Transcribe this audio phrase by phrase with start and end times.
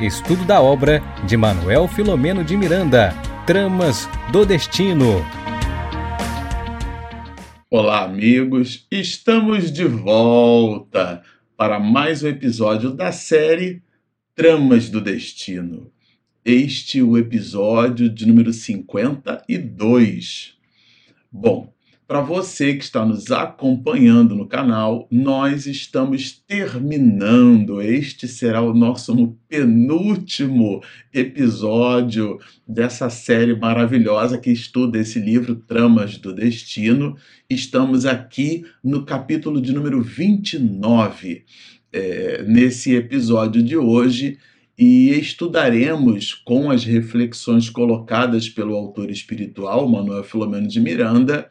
[0.00, 3.12] Estudo da obra de Manuel Filomeno de Miranda,
[3.44, 5.26] Tramas do Destino.
[7.68, 8.86] Olá, amigos!
[8.92, 11.24] Estamos de volta
[11.56, 13.82] para mais um episódio da série
[14.36, 15.90] Tramas do Destino.
[16.44, 20.56] Este é o episódio de número 52.
[21.32, 21.74] Bom,
[22.08, 27.82] para você que está nos acompanhando no canal, nós estamos terminando.
[27.82, 36.32] Este será o nosso penúltimo episódio dessa série maravilhosa que estuda esse livro Tramas do
[36.34, 37.14] Destino.
[37.48, 41.44] Estamos aqui no capítulo de número 29.
[41.92, 44.38] É, nesse episódio de hoje,
[44.78, 51.48] e estudaremos com as reflexões colocadas pelo autor espiritual Manuel Filomeno de Miranda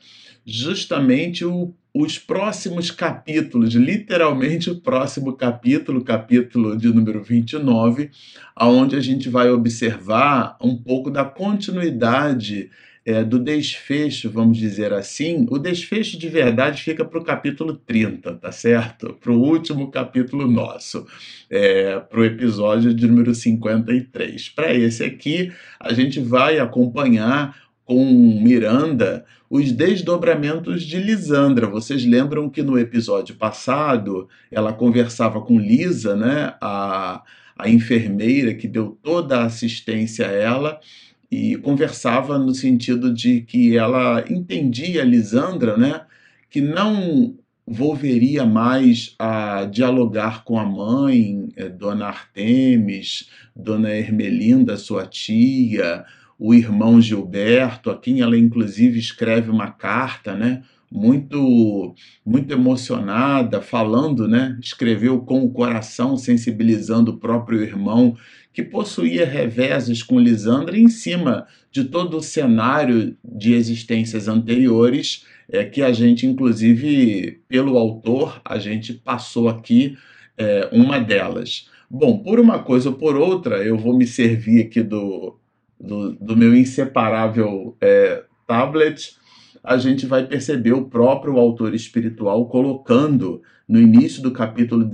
[0.50, 8.11] justamente o, os próximos capítulos, literalmente o próximo capítulo, capítulo de número 29,
[8.56, 12.72] aonde a gente vai observar um pouco da continuidade
[13.08, 18.33] é, do desfecho, vamos dizer assim, o desfecho de verdade fica para o capítulo 30,
[18.33, 19.13] tá certo?
[19.13, 21.08] Para o último capítulo nosso,
[21.50, 24.50] é, para o episódio de número 53.
[24.50, 28.03] Para esse aqui, a gente vai acompanhar com
[28.44, 31.66] Miranda os desdobramentos de Lisandra.
[31.66, 37.23] Vocês lembram que no episódio passado ela conversava com Lisa, né, a,
[37.58, 40.81] a enfermeira que deu toda a assistência a ela,
[41.30, 46.02] e conversava no sentido de que ela entendia Lisandra, né,
[46.50, 47.36] que não
[47.67, 56.06] volveria mais a dialogar com a mãe, eh, Dona Artemis, Dona Ermelinda, sua tia,
[56.39, 60.64] o irmão Gilberto, a quem ela inclusive escreve uma carta, né?
[60.89, 61.94] Muito,
[62.25, 64.58] muito emocionada, falando, né?
[64.62, 68.16] Escreveu com o coração, sensibilizando o próprio irmão,
[68.57, 75.63] que possuía reveses com Lisandra em cima de todo o cenário de existências anteriores, é,
[75.63, 79.95] que a gente, inclusive, pelo autor, a gente passou aqui
[80.35, 81.69] é, uma delas.
[81.88, 85.38] Bom, por uma coisa ou por outra, eu vou me servir aqui do,
[85.79, 89.18] do, do meu inseparável é, tablet,
[89.63, 94.89] a gente vai perceber o próprio autor espiritual colocando no início do capítulo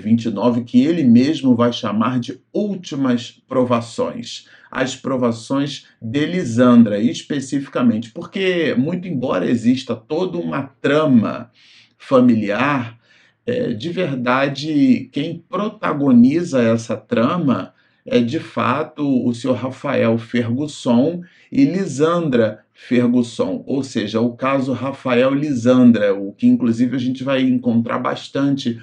[0.00, 4.46] 29 é, que ele mesmo vai chamar de últimas provações.
[4.70, 11.50] As provações de Lisandra, especificamente, porque, muito embora exista toda uma trama
[11.96, 12.98] familiar,
[13.46, 17.72] é, de verdade, quem protagoniza essa trama
[18.10, 25.34] é de fato o senhor Rafael Fergusson e Lisandra Fergusson, ou seja, o caso Rafael
[25.34, 28.78] Lisandra, o que inclusive a gente vai encontrar bastante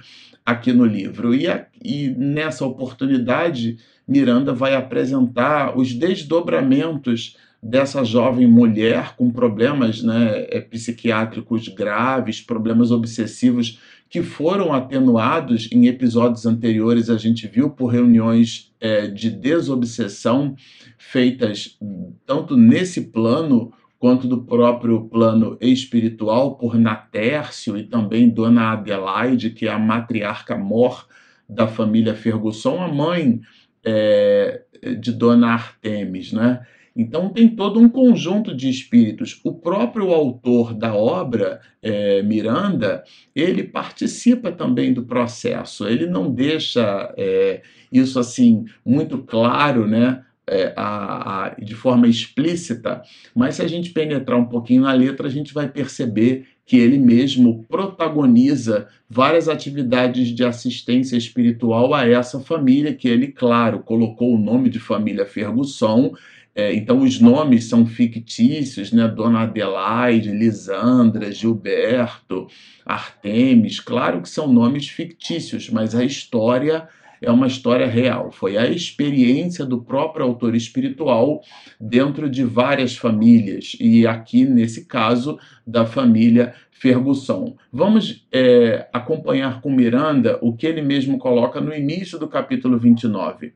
[0.46, 1.34] aqui no livro.
[1.34, 3.78] E, a, e nessa oportunidade,
[4.08, 12.91] Miranda vai apresentar os desdobramentos dessa jovem mulher com problemas né, é, psiquiátricos graves, problemas
[12.91, 20.55] obsessivos que foram atenuados em episódios anteriores, a gente viu por reuniões é, de desobsessão
[20.97, 21.77] feitas
[22.25, 29.67] tanto nesse plano quanto do próprio plano espiritual por Natércio e também Dona Adelaide, que
[29.67, 31.07] é a matriarca mor
[31.49, 33.41] da família Fergusson, a mãe
[33.83, 34.63] é,
[34.99, 36.66] de Dona Artemis, né?
[36.95, 39.41] Então tem todo um conjunto de espíritos.
[39.44, 43.03] O próprio autor da obra, é, Miranda,
[43.35, 45.88] ele participa também do processo.
[45.88, 47.61] Ele não deixa é,
[47.91, 50.22] isso assim muito claro, né?
[50.47, 53.01] É, a, a, de forma explícita,
[53.34, 57.00] mas se a gente penetrar um pouquinho na letra, a gente vai perceber que ele
[57.00, 64.38] mesmo protagoniza várias atividades de assistência espiritual a essa família, que ele, claro, colocou o
[64.38, 66.13] nome de família Fergusson
[66.57, 69.05] é, então, os nomes são fictícios, né?
[69.09, 72.47] Dona Adelaide, Lisandra, Gilberto,
[72.85, 76.87] Artemis, claro que são nomes fictícios, mas a história
[77.22, 78.31] é uma história real.
[78.31, 81.41] Foi a experiência do próprio autor espiritual
[81.78, 85.37] dentro de várias famílias, e aqui, nesse caso,
[85.67, 87.58] da família Fergusson.
[87.72, 93.53] Vamos é, acompanhar com Miranda o que ele mesmo coloca no início do capítulo 29.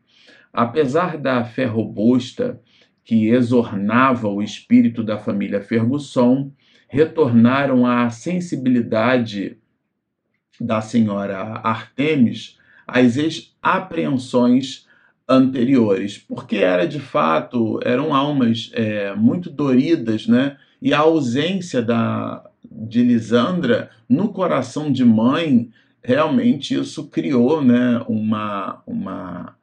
[0.51, 2.59] Apesar da fé robusta
[3.09, 6.51] que exornava o espírito da família Fergusson,
[6.87, 9.57] retornaram à sensibilidade
[10.61, 13.17] da senhora Artemis às
[13.63, 14.85] apreensões
[15.27, 20.57] anteriores, porque era de fato eram almas é, muito doridas, né?
[20.79, 25.71] E a ausência da de Lisandra no coração de mãe
[26.03, 28.05] realmente isso criou, né?
[28.07, 29.55] Uma uma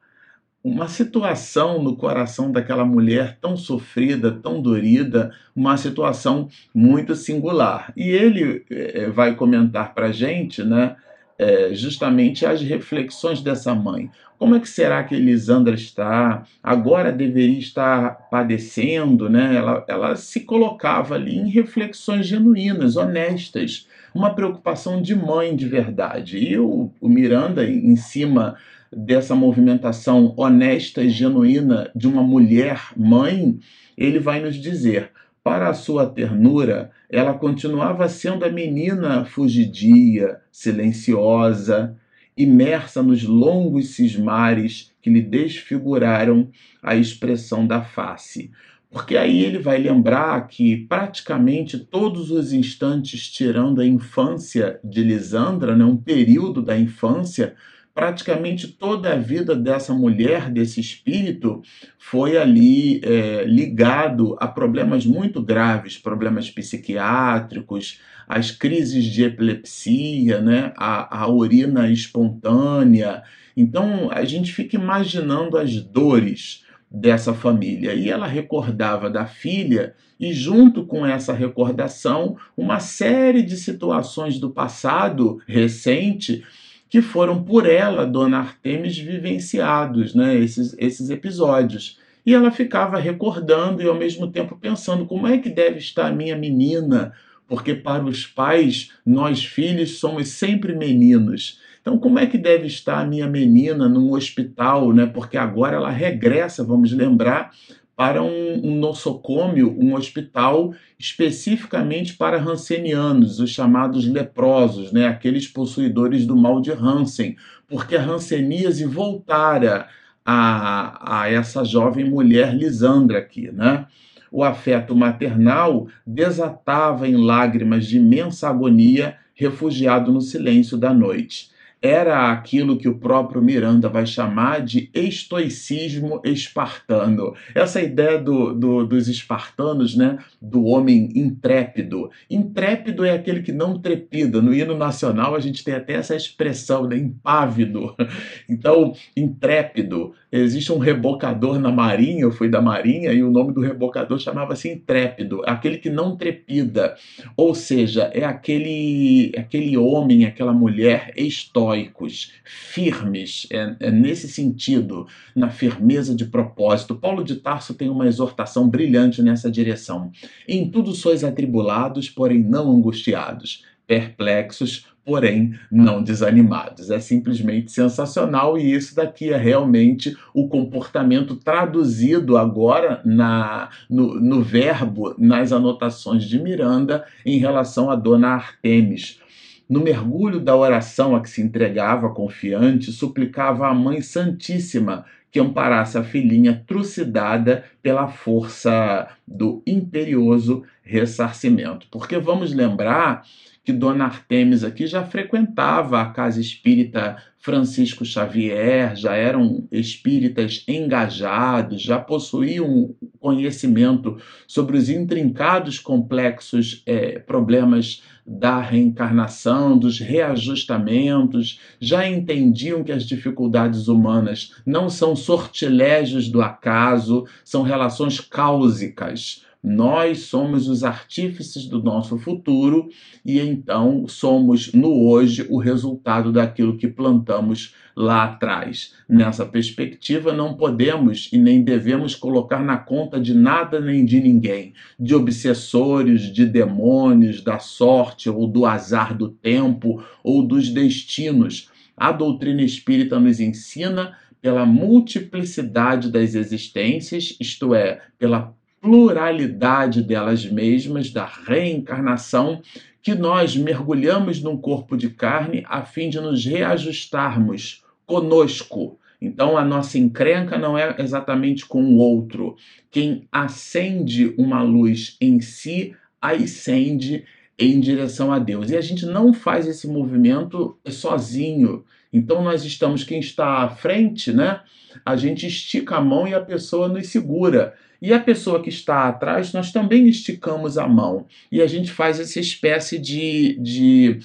[0.67, 7.93] uma situação no coração daquela mulher tão sofrida, tão dorida, uma situação muito singular.
[7.97, 10.97] E ele é, vai comentar para a gente, né,
[11.39, 14.11] é, justamente as reflexões dessa mãe.
[14.41, 16.43] Como é que será que Elisandra está?
[16.61, 19.55] Agora deveria estar padecendo, né?
[19.55, 26.39] Ela, ela se colocava ali em reflexões genuínas, honestas, uma preocupação de mãe de verdade.
[26.39, 28.57] E o, o Miranda, em cima
[28.97, 33.59] dessa movimentação honesta e genuína de uma mulher mãe,
[33.97, 35.11] ele vai nos dizer:
[35.45, 41.95] para a sua ternura, ela continuava sendo a menina fugidia, silenciosa,
[42.35, 46.49] imersa nos longos cismares que lhe desfiguraram
[46.83, 48.51] a expressão da face.
[48.91, 55.77] Porque aí ele vai lembrar que praticamente todos os instantes, tirando a infância de Lisandra,
[55.77, 57.55] né, um período da infância,
[57.97, 61.63] praticamente toda a vida dessa mulher, desse espírito,
[61.99, 67.99] foi ali é, ligado a problemas muito graves, problemas psiquiátricos,
[68.29, 73.23] as crises de epilepsia, né, a, a urina espontânea.
[73.57, 77.95] Então a gente fica imaginando as dores dessa família.
[77.95, 84.51] E ela recordava da filha, e junto com essa recordação, uma série de situações do
[84.51, 86.45] passado recente
[86.89, 91.99] que foram por ela, Dona Artemis, vivenciados, né, esses, esses episódios.
[92.25, 96.13] E ela ficava recordando e ao mesmo tempo pensando como é que deve estar a
[96.13, 97.13] minha menina,
[97.49, 101.61] porque para os pais, nós filhos somos sempre meninos.
[101.81, 105.07] Então, como é que deve estar a minha menina num hospital, né?
[105.07, 107.53] Porque agora ela regressa, vamos lembrar,
[107.97, 116.27] para um, um nosocômio, um hospital especificamente para rancenianos, os chamados leprosos, né, aqueles possuidores
[116.27, 119.89] do mal de Hansen, porque a hanseníase voltara
[120.25, 123.87] a, a essa jovem mulher Lisandra aqui, né?
[124.31, 132.33] O afeto maternal desatava em lágrimas de imensa agonia, refugiado no silêncio da noite era
[132.33, 137.35] aquilo que o próprio Miranda vai chamar de estoicismo espartano.
[137.55, 142.11] Essa ideia do, do, dos espartanos, né, do homem intrépido.
[142.31, 144.41] Intrépido é aquele que não trepida.
[144.41, 147.95] No hino nacional a gente tem até essa expressão, né, impávido.
[148.49, 150.13] Então, intrépido.
[150.39, 154.69] Existe um rebocador na Marinha, eu fui da Marinha, e o nome do rebocador chamava-se
[154.69, 156.97] intrépido, aquele que não trepida.
[157.37, 165.51] Ou seja, é aquele, aquele homem, aquela mulher estoicos, firmes, é, é nesse sentido, na
[165.51, 166.95] firmeza de propósito.
[166.95, 170.11] Paulo de Tarso tem uma exortação brilhante nessa direção.
[170.47, 176.91] Em tudo sois atribulados, porém não angustiados, perplexos, porém não desanimados.
[176.91, 184.43] É simplesmente sensacional e isso daqui é realmente o comportamento traduzido agora na, no, no
[184.43, 189.21] verbo, nas anotações de Miranda em relação a Dona Artemis.
[189.69, 195.05] No mergulho da oração a que se entregava confiante, suplicava à Mãe Santíssima
[195.37, 201.87] que amparasse a filhinha trucidada pela força do imperioso ressarcimento.
[201.91, 203.23] Porque vamos lembrar
[203.63, 211.83] que Dona Artemis aqui já frequentava a casa espírita Francisco Xavier, já eram espíritas engajados,
[211.83, 214.17] já possuíam conhecimento
[214.49, 223.87] sobre os intrincados, complexos é, problemas da reencarnação, dos reajustamentos, já entendiam que as dificuldades
[223.87, 232.17] humanas não são sortilégios do acaso, são relações cáusicas nós somos os artífices do nosso
[232.17, 232.89] futuro
[233.25, 238.95] e então somos no hoje o resultado daquilo que plantamos lá atrás.
[239.09, 244.73] Nessa perspectiva, não podemos e nem devemos colocar na conta de nada nem de ninguém,
[245.01, 251.73] de obsessores, de demônios, da sorte ou do azar do tempo ou dos destinos.
[251.97, 261.11] A doutrina espírita nos ensina pela multiplicidade das existências, isto é, pela pluralidade delas mesmas,
[261.11, 262.63] da reencarnação,
[263.03, 268.99] que nós mergulhamos num corpo de carne a fim de nos reajustarmos conosco.
[269.21, 272.57] Então a nossa encrenca não é exatamente com o outro.
[272.91, 277.25] Quem acende uma luz em si, ascende
[277.59, 278.71] em direção a Deus.
[278.71, 281.85] E a gente não faz esse movimento sozinho.
[282.13, 284.61] Então nós estamos, quem está à frente, né?
[285.05, 287.75] A gente estica a mão e a pessoa nos segura.
[288.01, 291.27] E a pessoa que está atrás, nós também esticamos a mão.
[291.51, 294.19] E a gente faz essa espécie de, de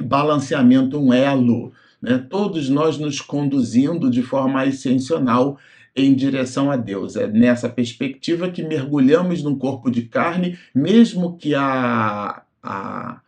[0.00, 1.72] balanceamento, um elo
[2.02, 2.18] né?
[2.28, 5.56] todos nós nos conduzindo de forma ascensional
[5.94, 7.14] em direção a Deus.
[7.16, 13.20] É nessa perspectiva que mergulhamos num corpo de carne, mesmo que a, a,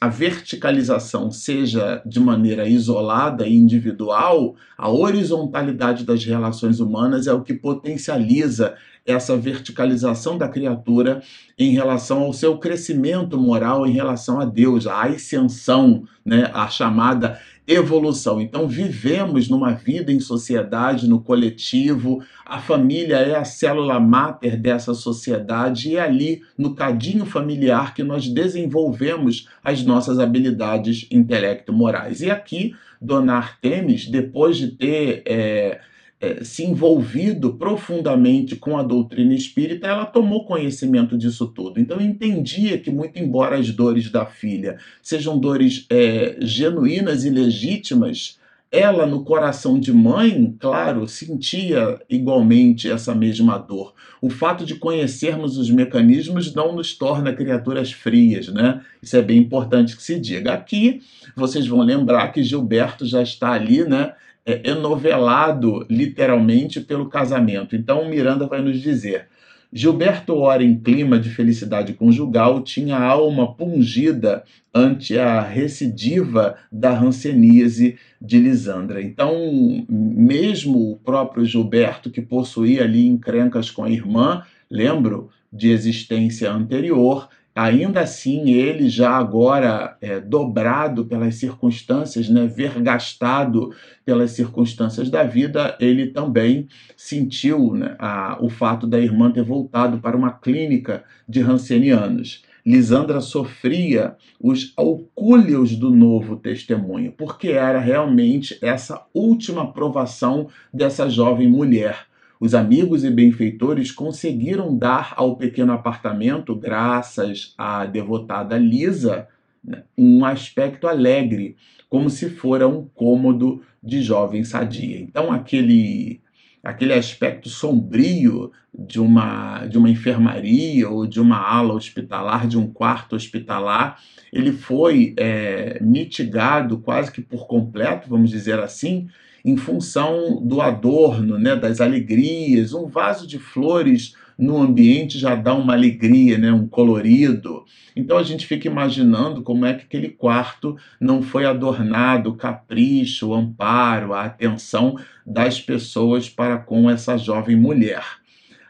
[0.00, 7.42] a verticalização seja de maneira isolada e individual, a horizontalidade das relações humanas é o
[7.42, 8.76] que potencializa
[9.06, 11.22] essa verticalização da criatura
[11.58, 17.38] em relação ao seu crescimento moral em relação a Deus, a ascensão, né, a chamada
[17.66, 18.40] evolução.
[18.40, 24.92] Então, vivemos numa vida em sociedade, no coletivo, a família é a célula máter dessa
[24.92, 32.22] sociedade e é ali, no cadinho familiar, que nós desenvolvemos as nossas habilidades intelecto-morais.
[32.22, 35.22] E aqui, Dona Artemis, depois de ter.
[35.26, 35.80] É,
[36.20, 41.80] é, se envolvido profundamente com a doutrina espírita, ela tomou conhecimento disso tudo.
[41.80, 48.38] Então entendia que, muito embora as dores da filha sejam dores é, genuínas e legítimas,
[48.72, 53.94] ela, no coração de mãe, claro, sentia igualmente essa mesma dor.
[54.22, 58.80] O fato de conhecermos os mecanismos não nos torna criaturas frias, né?
[59.02, 60.52] Isso é bem importante que se diga.
[60.52, 61.02] Aqui,
[61.34, 64.12] vocês vão lembrar que Gilberto já está ali, né?
[64.44, 67.76] É, enovelado literalmente pelo casamento.
[67.76, 69.28] Então Miranda vai nos dizer:
[69.72, 74.42] Gilberto ora em clima de felicidade conjugal tinha a alma pungida
[74.74, 79.00] ante a recidiva da ranceníase de Lisandra.
[79.00, 86.50] Então, mesmo o próprio Gilberto, que possuía ali encrencas com a irmã, lembro de existência
[86.50, 95.24] anterior, ainda assim ele já agora é, dobrado pelas circunstâncias, né, vergastado pelas circunstâncias da
[95.24, 101.04] vida, ele também sentiu né, a, o fato da irmã ter voltado para uma clínica
[101.28, 102.42] de rancenianos.
[102.64, 111.48] Lisandra sofria os alcúlios do novo testemunho, porque era realmente essa última provação dessa jovem
[111.48, 112.09] mulher
[112.40, 119.28] os amigos e benfeitores conseguiram dar ao pequeno apartamento, graças à devotada Lisa,
[119.62, 121.54] né, um aspecto alegre,
[121.88, 124.98] como se fora um cômodo de jovem sadia.
[124.98, 126.20] Então, aquele
[126.62, 132.70] aquele aspecto sombrio de uma, de uma enfermaria ou de uma ala hospitalar, de um
[132.70, 133.98] quarto hospitalar,
[134.32, 139.08] ele foi é, mitigado quase que por completo, vamos dizer assim,
[139.44, 142.72] em função do adorno, né, das alegrias.
[142.72, 147.64] Um vaso de flores no ambiente já dá uma alegria, né, um colorido.
[147.94, 154.14] Então a gente fica imaginando como é que aquele quarto não foi adornado, capricho, amparo,
[154.14, 158.02] a atenção das pessoas para com essa jovem mulher.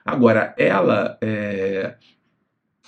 [0.04, 1.94] Agora, ela é,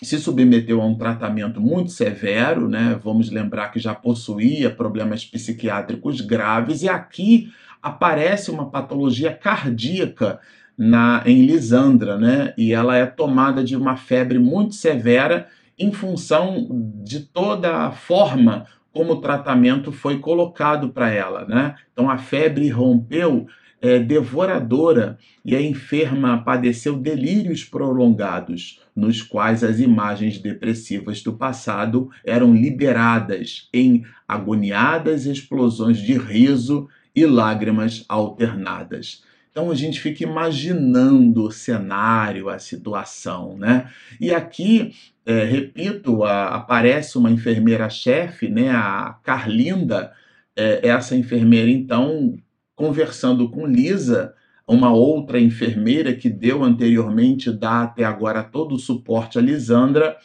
[0.03, 2.99] se submeteu a um tratamento muito severo, né?
[3.03, 10.39] Vamos lembrar que já possuía problemas psiquiátricos graves, e aqui aparece uma patologia cardíaca
[10.79, 12.55] na, em Lisandra, né?
[12.57, 15.49] E ela é tomada de uma febre muito severa
[15.79, 16.69] em função
[17.05, 21.75] de toda a forma como o tratamento foi colocado para ela, né?
[21.93, 23.47] Então a febre rompeu
[23.81, 32.09] é, devoradora e a enferma padeceu delírios prolongados, nos quais as imagens depressivas do passado
[32.25, 39.23] eram liberadas em agoniadas explosões de riso e lágrimas alternadas.
[39.51, 43.91] Então a gente fica imaginando o cenário, a situação, né?
[44.19, 44.95] E aqui,
[45.27, 48.71] é, repito, a, aparece uma enfermeira-chefe, né?
[48.71, 50.13] A Carlinda,
[50.57, 52.35] é, essa enfermeira então
[52.75, 54.35] conversando com Lisa,
[54.67, 60.17] uma outra enfermeira que deu anteriormente, dá até agora todo o suporte a Lisandra,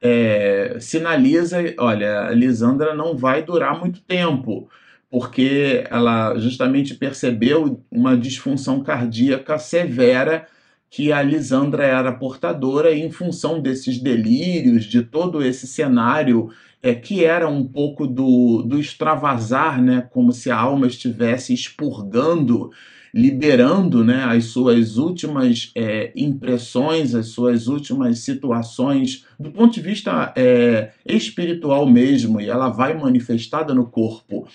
[0.00, 4.68] é, sinaliza, olha, a Lisandra não vai durar muito tempo
[5.18, 10.46] porque ela justamente percebeu uma disfunção cardíaca severa
[10.90, 16.50] que a Lisandra era portadora e em função desses delírios, de todo esse cenário
[16.82, 22.70] é, que era um pouco do, do extravasar, né, como se a alma estivesse expurgando
[23.16, 30.34] liberando né, as suas últimas é, impressões, as suas últimas situações, do ponto de vista
[30.36, 34.46] é, espiritual mesmo, e ela vai manifestada no corpo.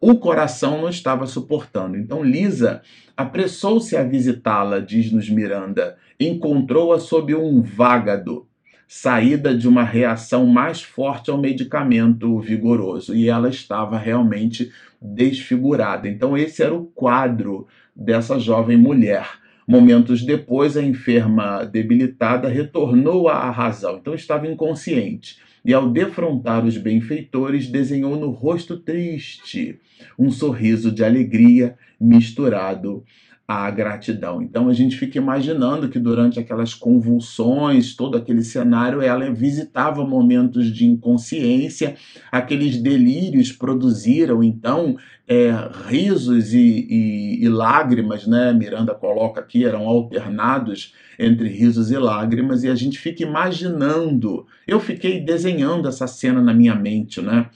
[0.00, 1.96] O coração não estava suportando.
[1.96, 2.82] Então, Lisa
[3.16, 8.48] apressou-se a visitá-la, diz-nos Miranda, encontrou-a sob um vágado,
[8.88, 16.08] saída de uma reação mais forte ao medicamento vigoroso, e ela estava realmente desfigurada.
[16.08, 19.28] Então, esse era o quadro dessa jovem mulher.
[19.66, 25.38] Momentos depois, a enferma debilitada retornou à razão, então estava inconsciente.
[25.64, 29.78] E ao defrontar os benfeitores, desenhou no rosto triste
[30.18, 33.04] um sorriso de alegria misturado
[33.48, 34.42] a gratidão.
[34.42, 40.66] Então a gente fica imaginando que durante aquelas convulsões, todo aquele cenário, ela visitava momentos
[40.66, 41.96] de inconsciência,
[42.30, 45.50] aqueles delírios produziram então é,
[45.86, 48.52] risos e, e, e, lágrimas, né?
[48.52, 54.46] Miranda coloca aqui, eram alternados entre risos e lágrimas, e a gente fica imaginando.
[54.66, 57.48] Eu fiquei desenhando essa cena na minha mente, né?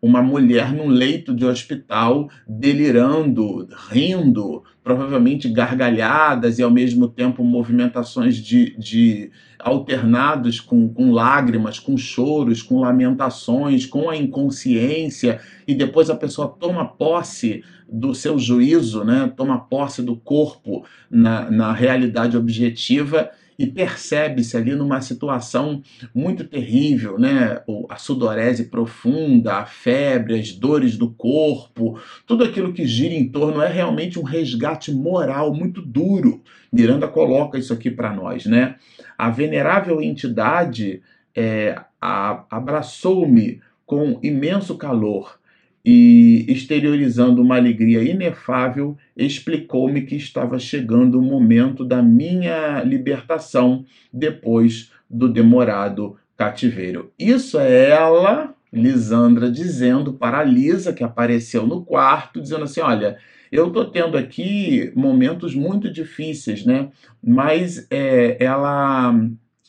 [0.00, 8.36] uma mulher num leito de hospital delirando, rindo, provavelmente gargalhadas e ao mesmo tempo movimentações
[8.36, 16.08] de, de alternados com, com lágrimas, com choros, com lamentações, com a inconsciência, e depois
[16.08, 19.32] a pessoa toma posse do seu juízo, né?
[19.36, 25.82] toma posse do corpo na, na realidade objetiva e percebe-se ali numa situação
[26.14, 27.62] muito terrível, né?
[27.88, 33.62] A sudorese profunda, a febre, as dores do corpo, tudo aquilo que gira em torno
[33.62, 36.42] é realmente um resgate moral muito duro.
[36.72, 38.76] Miranda coloca isso aqui para nós, né?
[39.16, 41.02] A venerável entidade
[41.34, 45.38] é, abraçou-me com imenso calor
[45.86, 54.90] e, exteriorizando uma alegria inefável, explicou-me que estava chegando o momento da minha libertação depois
[55.08, 57.12] do demorado cativeiro.
[57.16, 63.16] Isso é ela, Lisandra, dizendo para a Lisa, que apareceu no quarto, dizendo assim: Olha,
[63.52, 66.88] eu estou tendo aqui momentos muito difíceis, né?
[67.22, 69.14] Mas é, ela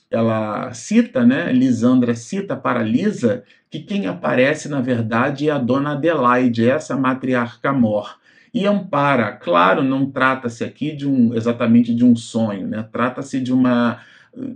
[0.10, 5.92] ela cita, né, Lisandra cita para Lisa que quem aparece na verdade é a dona
[5.92, 8.18] Adelaide, essa matriarca mor.
[8.54, 12.88] E ampara, claro, não trata-se aqui de um exatamente de um sonho, né?
[12.92, 14.00] Trata-se de uma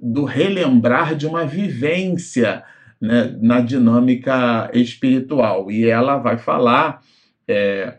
[0.01, 2.63] do relembrar de uma vivência
[3.00, 5.72] né, na dinâmica espiritual.
[5.72, 7.02] E ela vai falar
[7.47, 7.97] é,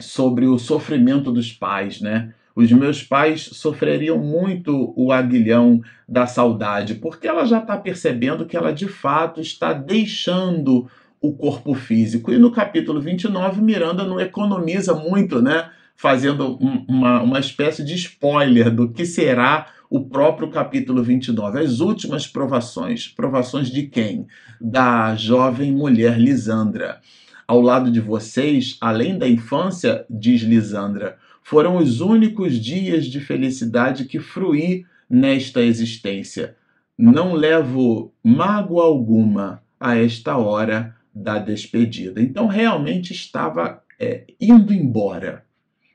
[0.00, 2.34] sobre o sofrimento dos pais, né?
[2.54, 8.56] Os meus pais sofreriam muito o aguilhão da saudade, porque ela já está percebendo que
[8.56, 10.88] ela de fato está deixando
[11.20, 12.32] o corpo físico.
[12.32, 15.70] E no capítulo 29, Miranda não economiza muito, né?
[15.94, 22.26] Fazendo uma, uma espécie de spoiler do que será o próprio capítulo 29, as últimas
[22.26, 23.08] provações.
[23.08, 24.26] Provações de quem?
[24.60, 26.98] Da jovem mulher Lisandra.
[27.46, 34.04] Ao lado de vocês, além da infância, diz Lisandra, foram os únicos dias de felicidade
[34.04, 36.56] que fruí nesta existência.
[36.96, 42.22] Não levo mágoa alguma a esta hora da despedida.
[42.22, 45.44] Então, realmente estava é, indo embora.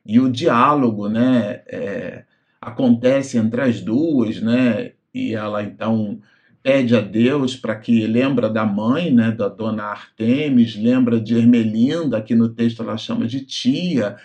[0.06, 2.24] E o diálogo né, é,
[2.62, 6.20] acontece entre as duas, né, e ela então
[6.68, 12.22] pede a Deus para que lembra da mãe, né, da dona Artemis, lembra de Ermelinda,
[12.22, 14.18] que no texto ela chama de tia,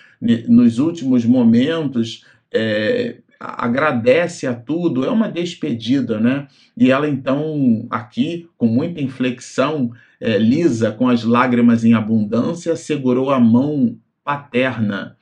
[0.49, 6.49] nos últimos momentos é, agradece a tudo, é uma despedida, né?
[6.77, 13.31] E ela então aqui com muita inflexão é, lisa, com as lágrimas em abundância, segurou
[13.31, 15.17] a mão paterna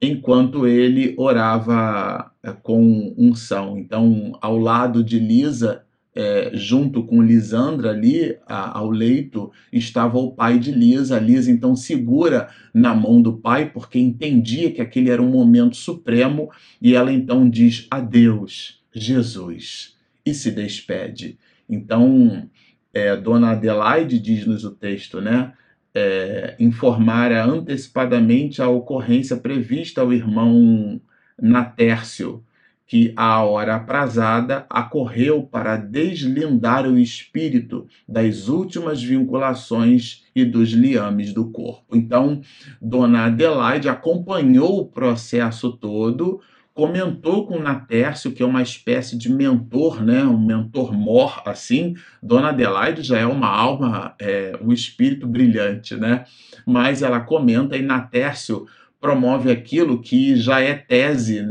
[0.00, 3.76] enquanto ele orava é, com unção.
[3.76, 5.82] Então, ao lado de Lisa
[6.14, 11.18] é, junto com Lisandra ali a, ao leito estava o pai de Lisa.
[11.18, 16.50] Lisa então segura na mão do pai porque entendia que aquele era um momento supremo
[16.80, 21.38] e ela então diz adeus, Jesus, e se despede.
[21.68, 22.48] Então,
[22.92, 25.54] é, Dona Adelaide diz-nos o texto, né?
[25.94, 30.98] É, informara antecipadamente a ocorrência prevista ao irmão
[31.40, 32.42] Natércio
[32.86, 41.32] que a hora aprazada acorreu para deslindar o espírito das últimas vinculações e dos liames
[41.32, 41.96] do corpo.
[41.96, 42.42] Então,
[42.80, 46.40] Dona Adelaide acompanhou o processo todo,
[46.74, 51.94] comentou com Natércio, que é uma espécie de mentor, né, um mentor mor, assim.
[52.22, 56.24] Dona Adelaide já é uma alma, é, um espírito brilhante, né?
[56.66, 58.66] Mas ela comenta e Natércio
[59.02, 61.44] promove aquilo que já é tese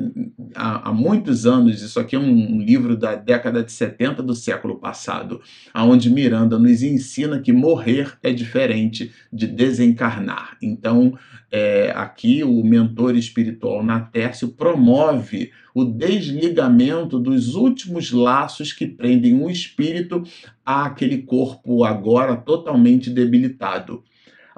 [0.56, 1.82] há, há, muitos anos.
[1.82, 5.42] Isso aqui é um, livro da década de 70 do século passado,
[5.74, 10.56] aonde Miranda nos ensina que morrer é diferente de desencarnar.
[10.62, 11.14] Então,
[11.52, 19.50] é, aqui o mentor espiritual Natércio promove o desligamento dos últimos laços que prendem o
[19.50, 20.24] espírito
[20.66, 24.06] àquele corpo agora totalmente debilitado.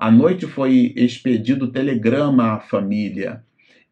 [0.03, 3.41] À noite foi expedido telegrama à família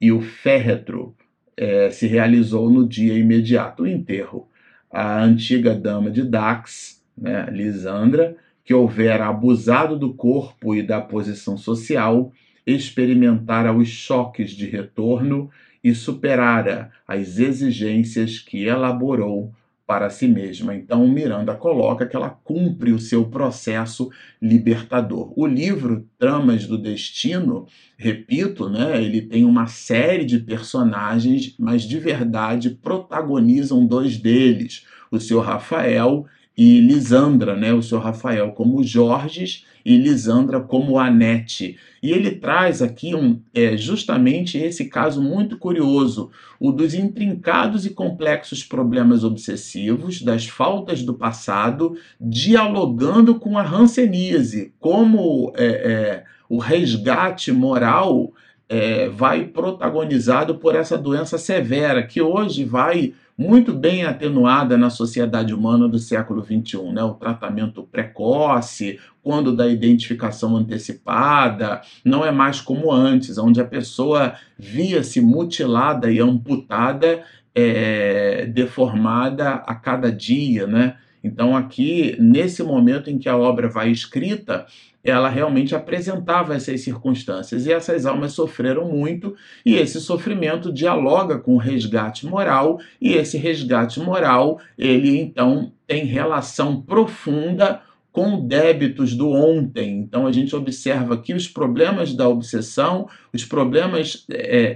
[0.01, 1.15] e o féretro
[1.55, 4.49] é, se realizou no dia imediato, o enterro.
[4.91, 11.55] A antiga dama de Dax, né, Lisandra, que houvera abusado do corpo e da posição
[11.55, 12.33] social,
[12.67, 15.49] experimentara os choques de retorno
[15.81, 19.53] e superara as exigências que elaborou
[19.91, 20.73] para si mesma.
[20.73, 24.09] Então, Miranda coloca que ela cumpre o seu processo
[24.41, 25.33] libertador.
[25.35, 31.99] O livro Tramas do Destino, repito, né, ele tem uma série de personagens, mas de
[31.99, 36.25] verdade protagonizam dois deles, o seu Rafael
[36.57, 41.77] e Lisandra, né, o seu Rafael como Jorges e Lisandra como Anete.
[42.03, 47.91] E ele traz aqui um, é, justamente esse caso muito curioso, o dos intrincados e
[47.91, 56.57] complexos problemas obsessivos, das faltas do passado, dialogando com a ranceníase, como é, é, o
[56.57, 58.33] resgate moral
[58.67, 65.51] é, vai protagonizado por essa doença severa, que hoje vai muito bem atenuada na sociedade
[65.51, 66.91] humana do século XXI.
[66.93, 67.03] Né?
[67.03, 74.35] O tratamento precoce, quando da identificação antecipada, não é mais como antes, onde a pessoa
[74.57, 77.23] via-se mutilada e amputada,
[77.55, 80.67] é, deformada a cada dia.
[80.67, 80.95] Né?
[81.23, 84.65] Então, aqui, nesse momento em que a obra vai escrita,
[85.03, 91.55] ela realmente apresentava essas circunstâncias e essas almas sofreram muito e esse sofrimento dialoga com
[91.55, 97.81] o resgate moral e esse resgate moral ele então tem relação profunda
[98.11, 99.99] com débitos do ontem.
[99.99, 104.75] Então a gente observa aqui os problemas da obsessão, os problemas é,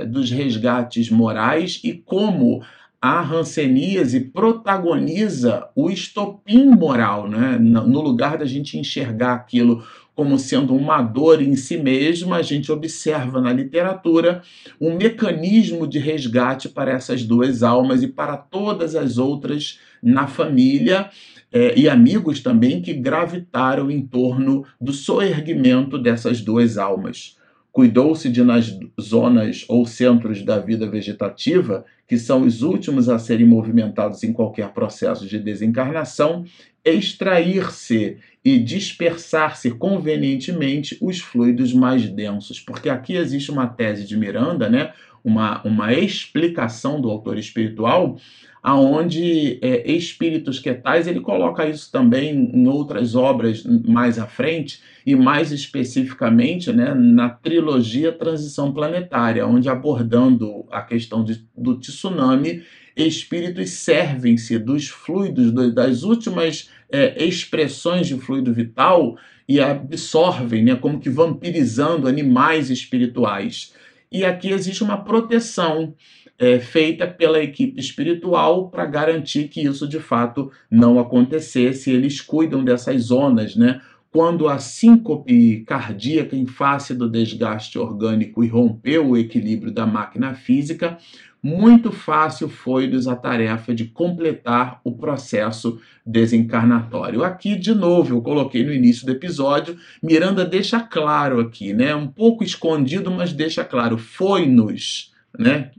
[0.00, 2.62] é, dos resgates morais e como
[3.02, 7.58] a ranceníase protagoniza o estopim moral, né?
[7.58, 9.82] no lugar da gente enxergar aquilo
[10.14, 14.42] como sendo uma dor em si mesma, a gente observa na literatura
[14.80, 21.10] um mecanismo de resgate para essas duas almas e para todas as outras na família.
[21.54, 27.36] É, e amigos também que gravitaram em torno do soerguimento dessas duas almas.
[27.72, 33.46] Cuidou-se de, nas zonas ou centros da vida vegetativa, que são os últimos a serem
[33.46, 36.44] movimentados em qualquer processo de desencarnação,
[36.84, 42.60] extrair-se e dispersar-se convenientemente os fluidos mais densos.
[42.60, 44.92] Porque aqui existe uma tese de Miranda, né?
[45.24, 48.18] uma, uma explicação do autor espiritual
[48.62, 54.80] aonde é, espíritos que tais ele coloca isso também em outras obras mais à frente
[55.04, 62.62] e mais especificamente né, na trilogia Transição Planetária, onde abordando a questão de, do tsunami,
[62.96, 69.16] espíritos servem-se dos fluidos, das últimas é, expressões de fluido vital
[69.48, 73.74] e absorvem, né, como que vampirizando animais espirituais.
[74.10, 75.94] E aqui existe uma proteção
[76.42, 81.88] é, feita pela equipe espiritual para garantir que isso de fato não acontecesse.
[81.88, 83.80] Eles cuidam dessas zonas, né?
[84.10, 90.98] Quando a síncope cardíaca em face do desgaste orgânico irrompeu o equilíbrio da máquina física,
[91.40, 97.22] muito fácil foi-lhes a tarefa de completar o processo desencarnatório.
[97.22, 101.94] Aqui, de novo, eu coloquei no início do episódio, Miranda deixa claro aqui, né?
[101.94, 105.70] Um pouco escondido, mas deixa claro, foi-nos, né?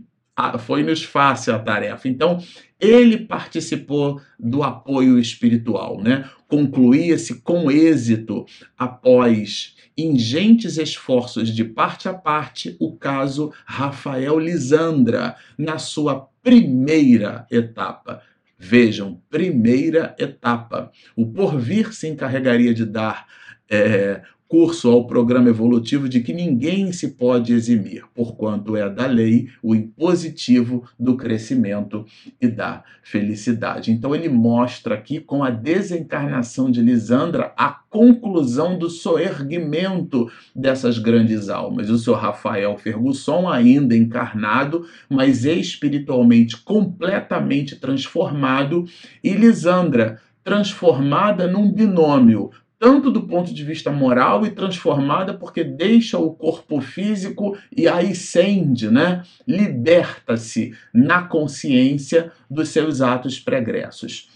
[0.59, 2.07] Foi-nos fácil a tarefa.
[2.07, 2.43] Então,
[2.79, 6.29] ele participou do apoio espiritual, né?
[6.47, 8.45] Concluía-se com êxito
[8.77, 18.21] após ingentes esforços de parte a parte o caso Rafael Lisandra na sua primeira etapa.
[18.57, 20.91] Vejam, primeira etapa.
[21.15, 23.27] O porvir se encarregaria de dar
[23.69, 24.21] é,
[24.53, 29.73] curso ao programa evolutivo de que ninguém se pode eximir, porquanto é da lei o
[29.73, 32.05] impositivo do crescimento
[32.39, 33.91] e da felicidade.
[33.91, 41.49] Então ele mostra aqui com a desencarnação de Lisandra a conclusão do soerguimento dessas grandes
[41.49, 41.89] almas.
[41.89, 48.85] O senhor Rafael Fergusson, ainda encarnado, mas espiritualmente completamente transformado,
[49.23, 52.51] e Lisandra transformada num binômio
[52.83, 58.91] tanto do ponto de vista moral e transformada porque deixa o corpo físico e ascende,
[58.91, 59.23] né?
[59.47, 64.29] Liberta-se na consciência dos seus atos pregressos.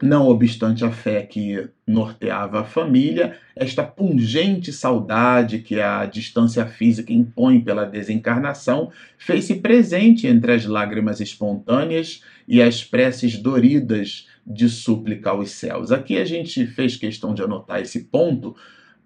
[0.00, 7.12] Não obstante a fé que norteava a família, esta pungente saudade que a distância física
[7.12, 15.30] impõe pela desencarnação fez-se presente entre as lágrimas espontâneas e as preces doridas de súplica
[15.30, 15.92] aos céus.
[15.92, 18.56] Aqui a gente fez questão de anotar esse ponto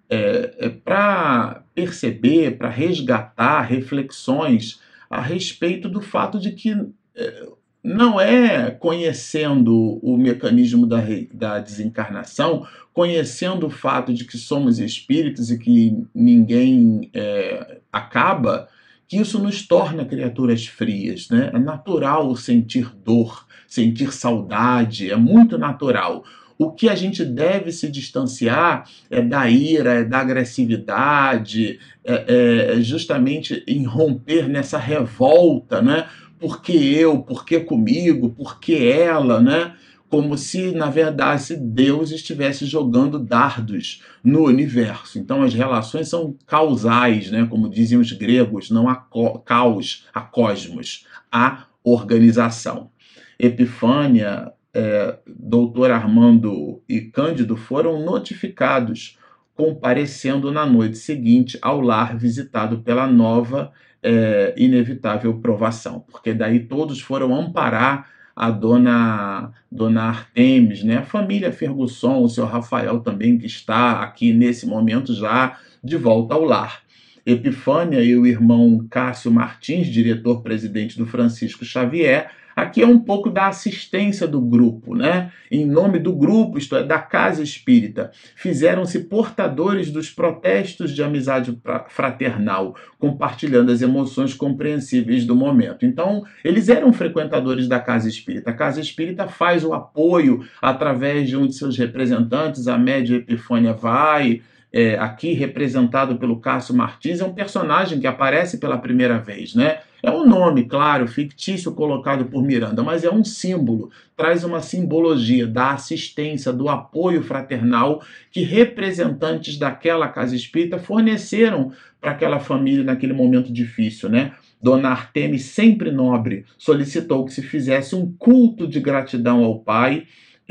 [0.09, 4.79] é, é para perceber, para resgatar reflexões
[5.09, 6.75] a respeito do fato de que
[7.15, 7.47] é,
[7.83, 11.03] não é conhecendo o mecanismo da,
[11.33, 18.69] da desencarnação, conhecendo o fato de que somos espíritos e que ninguém é, acaba,
[19.07, 21.29] que isso nos torna criaturas frias.
[21.29, 21.51] Né?
[21.53, 26.23] É natural sentir dor, sentir saudade, é muito natural.
[26.59, 32.81] O que a gente deve se distanciar é da ira, é da agressividade, é, é
[32.81, 36.07] justamente em romper nessa revolta, né?
[36.37, 37.23] Por que eu?
[37.23, 38.29] Por que comigo?
[38.29, 39.73] Por que ela, né?
[40.07, 45.17] Como se, na verdade, Deus estivesse jogando dardos no universo.
[45.17, 47.47] Então, as relações são causais, né?
[47.49, 49.03] como diziam os gregos, não há
[49.43, 52.92] caos, há cosmos, há organização.
[53.39, 59.17] Epifânia é, doutor Armando e Cândido foram notificados
[59.55, 66.99] comparecendo na noite seguinte ao lar visitado pela nova é, inevitável provação, porque daí todos
[66.99, 70.97] foram amparar a dona dona Artemis, né?
[70.97, 76.33] A família Fergusson, o seu Rafael também que está aqui nesse momento já de volta
[76.33, 76.81] ao lar.
[77.25, 83.47] Epifânia e o irmão Cássio Martins, diretor-presidente do Francisco Xavier, Aqui é um pouco da
[83.47, 85.31] assistência do grupo, né?
[85.49, 91.59] Em nome do grupo, isto é, da Casa Espírita, fizeram-se portadores dos protestos de amizade
[91.89, 95.85] fraternal, compartilhando as emoções compreensíveis do momento.
[95.85, 98.51] Então, eles eram frequentadores da Casa Espírita.
[98.51, 103.73] A Casa Espírita faz o apoio através de um de seus representantes, a Média Epifânia
[103.73, 104.41] vai,
[104.73, 109.79] é, aqui representado pelo Cássio Martins, é um personagem que aparece pela primeira vez, né?
[110.05, 115.47] É um nome, claro, fictício colocado por Miranda, mas é um símbolo, traz uma simbologia
[115.47, 123.13] da assistência, do apoio fraternal que representantes daquela casa espírita forneceram para aquela família naquele
[123.13, 124.33] momento difícil, né?
[124.61, 130.05] Dona Artemis, sempre nobre, solicitou que se fizesse um culto de gratidão ao pai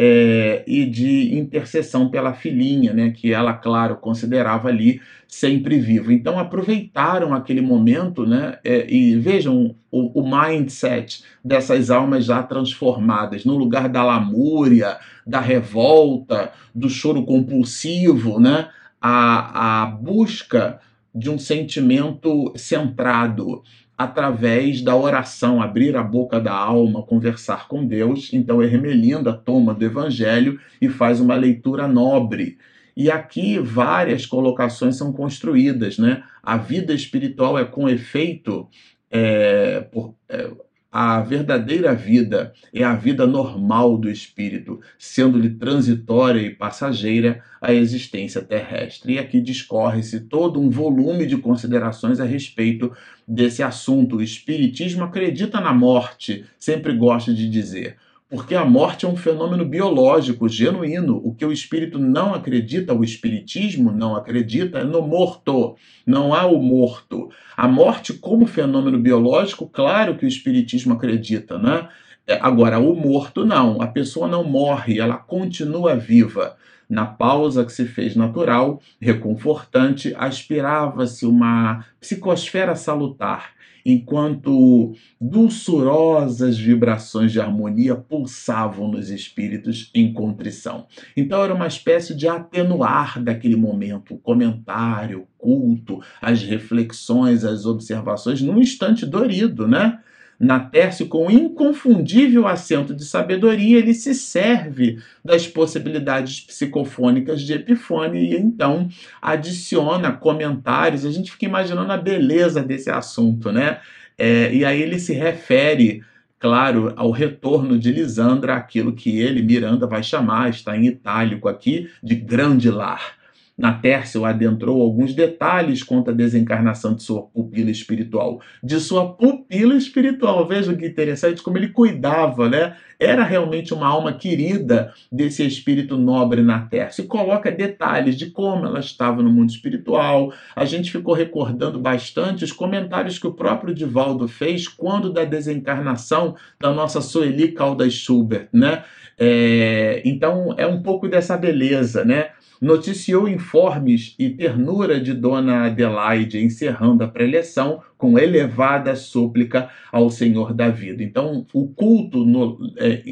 [0.04, 6.10] é, e de intercessão pela filhinha, né, que ela, claro, considerava ali sempre vivo.
[6.10, 13.44] Então aproveitaram aquele momento, né, é, e vejam o, o, mindset dessas almas já transformadas,
[13.44, 20.80] no lugar da lamúria, da revolta, do choro compulsivo, né, a, a busca
[21.14, 23.62] de um sentimento centrado,
[24.02, 28.30] através da oração, abrir a boca da alma, conversar com Deus.
[28.32, 32.58] Então, Hermelinda toma do Evangelho e faz uma leitura nobre.
[32.96, 36.22] E aqui várias colocações são construídas, né?
[36.42, 38.68] A vida espiritual é com efeito
[39.10, 40.50] é, por, é,
[40.92, 48.42] a verdadeira vida é a vida normal do espírito, sendo-lhe transitória e passageira a existência
[48.42, 49.14] terrestre.
[49.14, 52.92] E aqui discorre-se todo um volume de considerações a respeito
[53.26, 54.16] desse assunto.
[54.16, 57.96] O espiritismo acredita na morte, sempre gosta de dizer
[58.32, 61.20] porque a morte é um fenômeno biológico genuíno.
[61.22, 65.76] O que o espírito não acredita, o espiritismo não acredita, é no morto.
[66.06, 67.28] Não há o morto.
[67.54, 71.90] A morte, como fenômeno biológico, claro que o espiritismo acredita, né?
[72.26, 73.82] É, agora, o morto não.
[73.82, 76.56] A pessoa não morre, ela continua viva.
[76.88, 83.50] Na pausa que se fez natural, reconfortante, aspirava-se uma psicosfera salutar
[83.84, 90.86] enquanto dulçurosas vibrações de harmonia pulsavam nos espíritos em contrição.
[91.16, 97.66] Então era uma espécie de atenuar daquele momento, o comentário, o culto, as reflexões, as
[97.66, 99.98] observações, num instante dorido, né?
[100.42, 108.18] Na Tércio, com inconfundível acento de sabedoria, ele se serve das possibilidades psicofônicas de Epifânia
[108.18, 108.88] e então
[109.20, 111.06] adiciona comentários.
[111.06, 113.78] A gente fica imaginando a beleza desse assunto, né?
[114.18, 116.02] É, e aí ele se refere
[116.40, 121.88] claro, ao retorno de Lisandra, aquilo que ele, Miranda, vai chamar, está em itálico aqui,
[122.02, 123.21] de grande lar.
[123.56, 128.40] Na Tércio adentrou alguns detalhes quanto à desencarnação de sua pupila espiritual.
[128.62, 130.46] De sua pupila espiritual.
[130.46, 132.76] Vejam que interessante como ele cuidava, né?
[132.98, 137.04] Era realmente uma alma querida desse espírito nobre na Tércio.
[137.04, 140.32] E coloca detalhes de como ela estava no mundo espiritual.
[140.56, 146.36] A gente ficou recordando bastante os comentários que o próprio Divaldo fez quando da desencarnação
[146.58, 148.82] da nossa Sueli Caldas Schubert, né?
[149.18, 152.30] É, então é um pouco dessa beleza, né?
[152.62, 160.54] Noticiou informes e ternura de Dona Adelaide, encerrando a preleção com elevada súplica ao Senhor
[160.54, 161.02] da vida.
[161.02, 163.02] Então, o culto no, é,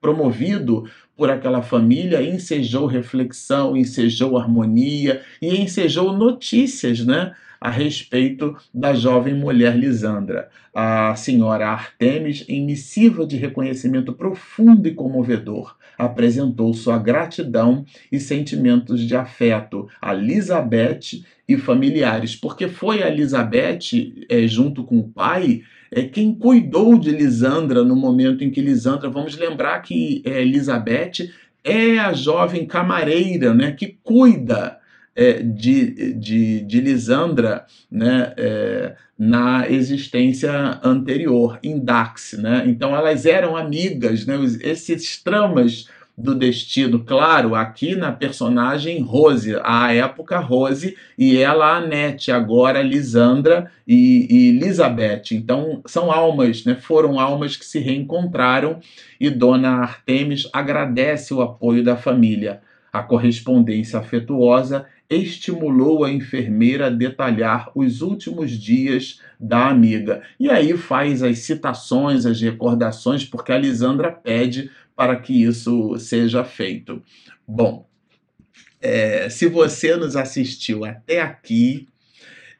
[0.00, 0.84] promovido
[1.16, 7.32] por aquela família ensejou reflexão, ensejou harmonia e ensejou notícias, né?
[7.62, 10.48] A respeito da jovem mulher Lisandra.
[10.74, 19.00] A senhora Artemis, em missiva de reconhecimento profundo e comovedor, apresentou sua gratidão e sentimentos
[19.06, 25.62] de afeto a Elizabeth e familiares, porque foi a Elizabeth, é, junto com o pai,
[25.92, 31.30] é, quem cuidou de Lisandra no momento em que Lisandra, vamos lembrar que é, Elizabeth
[31.62, 34.81] é a jovem camareira né, que cuida
[35.14, 42.34] é, de, de, de, Lisandra né, é, na existência anterior, em Dax.
[42.38, 42.64] Né?
[42.66, 44.36] Então elas eram amigas, né?
[44.62, 52.30] esses tramas do destino, claro, aqui na personagem Rose, à época Rose, e ela Anete,
[52.30, 55.32] agora Lisandra e, e Elizabeth.
[55.32, 56.74] Então são almas, né?
[56.74, 58.78] foram almas que se reencontraram
[59.18, 62.60] e Dona Artemis agradece o apoio da família.
[62.92, 70.22] A correspondência afetuosa estimulou a enfermeira a detalhar os últimos dias da amiga.
[70.38, 76.44] E aí faz as citações, as recordações, porque a Lisandra pede para que isso seja
[76.44, 77.02] feito.
[77.46, 77.86] Bom,
[78.80, 81.88] é, se você nos assistiu até aqui,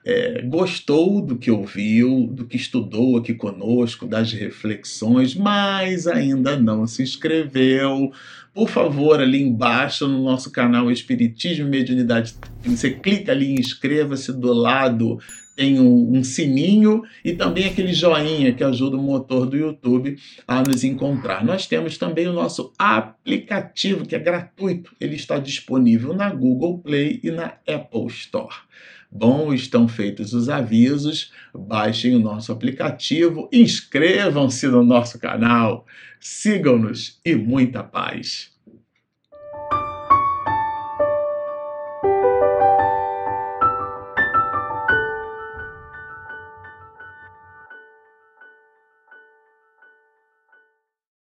[0.04, 6.86] é, gostou do que ouviu, do que estudou aqui conosco, das reflexões, mas ainda não
[6.86, 8.12] se inscreveu,
[8.54, 12.34] por favor, ali embaixo no nosso canal Espiritismo e Mediunidade,
[12.64, 15.18] você clica ali, inscreva-se do lado
[15.54, 20.62] tem um, um, sininho e também aquele joinha que ajuda o motor do YouTube a
[20.62, 21.44] nos encontrar.
[21.44, 27.20] Nós temos também o nosso aplicativo que é gratuito, ele está disponível na Google Play
[27.22, 28.54] e na Apple Store.
[29.14, 35.86] Bom, estão feitos os avisos, baixem o nosso aplicativo, inscrevam-se no nosso canal,
[36.18, 38.51] sigam-nos e muita paz.